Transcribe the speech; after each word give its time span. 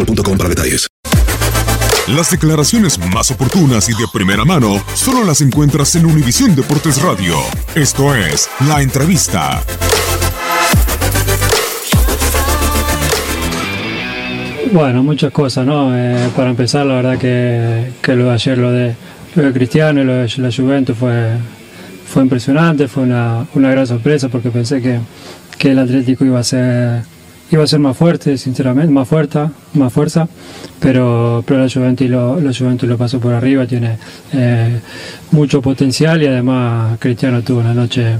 boostmobile.com 0.00 0.38
para 0.38 0.48
detalles. 0.48 0.88
Las 2.08 2.30
declaraciones 2.30 2.98
más 3.12 3.30
oportunas 3.30 3.88
y 3.88 3.92
de 3.92 4.06
primera 4.12 4.44
mano 4.44 4.82
solo 4.94 5.24
las 5.24 5.42
encuentras 5.42 5.94
en 5.94 6.06
Univisión 6.06 6.56
Deportes 6.56 7.00
Radio. 7.02 7.36
Esto 7.74 8.14
es 8.14 8.48
La 8.66 8.82
Entrevista. 8.82 9.62
Bueno, 14.72 15.02
muchas 15.02 15.32
cosas, 15.32 15.66
¿no? 15.66 15.96
Eh, 15.96 16.30
para 16.34 16.50
empezar, 16.50 16.86
la 16.86 16.94
verdad 16.94 17.18
que, 17.18 17.92
que 18.00 18.14
lo 18.14 18.26
de 18.26 18.30
ayer, 18.30 18.58
lo 18.58 18.72
de, 18.72 18.94
lo 19.34 19.42
de 19.44 19.52
Cristiano 19.52 20.00
y 20.00 20.04
lo 20.04 20.14
de 20.14 20.28
la 20.36 20.52
Juventus 20.52 20.96
fue, 20.96 21.36
fue 22.06 22.22
impresionante, 22.22 22.88
fue 22.88 23.02
una, 23.02 23.46
una 23.54 23.70
gran 23.70 23.86
sorpresa 23.86 24.28
porque 24.28 24.50
pensé 24.50 24.80
que, 24.80 25.00
que 25.58 25.72
el 25.72 25.78
Atlético 25.78 26.24
iba 26.24 26.38
a 26.38 26.44
ser 26.44 27.02
iba 27.50 27.64
a 27.64 27.66
ser 27.66 27.80
más 27.80 27.96
fuerte, 27.96 28.38
sinceramente, 28.38 28.92
más 28.92 29.08
fuerte, 29.08 29.40
más 29.74 29.92
fuerza, 29.92 30.28
pero, 30.78 31.42
pero 31.46 31.60
la 31.60 31.68
Juventus 31.68 32.08
lo, 32.08 32.40
la 32.40 32.52
Juventus 32.52 32.88
lo 32.88 32.96
pasó 32.96 33.18
por 33.18 33.34
arriba, 33.34 33.66
tiene 33.66 33.98
eh, 34.32 34.80
mucho 35.32 35.60
potencial 35.60 36.22
y 36.22 36.26
además 36.26 36.98
Cristiano 36.98 37.42
tuvo 37.42 37.60
una 37.60 37.74
noche 37.74 38.18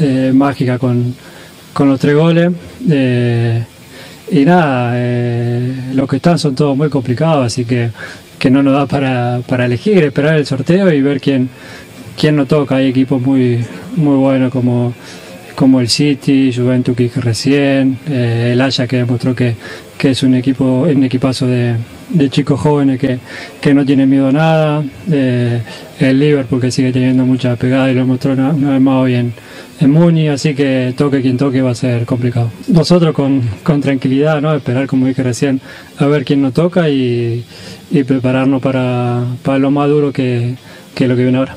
eh, 0.00 0.32
mágica 0.34 0.78
con, 0.78 1.14
con 1.72 1.88
los 1.88 2.00
tres 2.00 2.16
goles. 2.16 2.52
eh, 2.90 3.64
y 4.30 4.46
nada, 4.46 4.94
los 5.92 6.08
que 6.08 6.16
están 6.16 6.38
son 6.38 6.54
todos 6.54 6.74
muy 6.74 6.88
complicados, 6.88 7.44
así 7.44 7.66
que, 7.66 7.90
que 8.38 8.50
no 8.50 8.62
nos 8.62 8.72
da 8.72 8.86
para, 8.86 9.40
para 9.46 9.66
elegir, 9.66 10.02
esperar 10.04 10.36
el 10.36 10.46
sorteo 10.46 10.90
y 10.90 11.02
ver 11.02 11.20
quién, 11.20 11.50
quién 12.18 12.36
nos 12.36 12.48
toca. 12.48 12.76
Hay 12.76 12.86
equipos 12.86 13.20
muy, 13.20 13.62
muy 13.94 14.16
buenos 14.16 14.50
como, 14.50 14.94
como 15.54 15.80
el 15.80 15.88
City, 15.88 16.52
Juventus 16.54 16.96
que 16.96 17.08
recién, 17.16 17.98
eh, 18.08 18.50
el 18.52 18.60
Haya 18.60 18.86
que 18.86 18.96
demostró 18.96 19.34
que, 19.34 19.54
que 19.98 20.10
es 20.10 20.22
un 20.22 20.34
equipo, 20.34 20.82
un 20.82 21.04
equipazo 21.04 21.46
de, 21.46 21.76
de 22.10 22.30
chicos 22.30 22.60
jóvenes 22.60 22.98
que, 22.98 23.18
que 23.60 23.74
no 23.74 23.84
tienen 23.84 24.08
miedo 24.08 24.28
a 24.28 24.32
nada, 24.32 24.84
eh, 25.10 25.62
el 25.98 26.18
Liverpool 26.18 26.60
que 26.60 26.70
sigue 26.70 26.92
teniendo 26.92 27.24
mucha 27.24 27.56
pegada 27.56 27.90
y 27.90 27.94
lo 27.94 28.06
mostró 28.06 28.32
una, 28.32 28.52
vez 28.52 28.80
más 28.80 28.94
hoy 28.96 29.14
en, 29.14 29.32
en 29.80 29.90
Muni, 29.90 30.28
así 30.28 30.54
que 30.54 30.94
toque 30.96 31.22
quien 31.22 31.36
toque 31.36 31.62
va 31.62 31.70
a 31.70 31.74
ser 31.74 32.04
complicado. 32.04 32.50
Nosotros 32.68 33.14
con, 33.14 33.42
con 33.62 33.80
tranquilidad, 33.80 34.40
¿no? 34.40 34.54
esperar 34.54 34.86
como 34.86 35.06
dije 35.06 35.22
recién, 35.22 35.60
a 35.98 36.06
ver 36.06 36.24
quién 36.24 36.42
nos 36.42 36.54
toca 36.54 36.88
y, 36.88 37.44
y 37.90 38.04
prepararnos 38.04 38.60
para, 38.60 39.24
para 39.42 39.58
lo 39.58 39.70
más 39.70 39.88
duro 39.88 40.12
que, 40.12 40.54
que 40.94 41.08
lo 41.08 41.16
que 41.16 41.22
viene 41.22 41.38
ahora. 41.38 41.56